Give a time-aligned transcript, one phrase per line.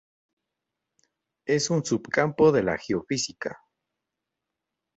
[1.45, 3.59] Es un subcampo de la geofísica.